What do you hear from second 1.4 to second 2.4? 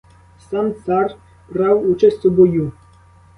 брав участь у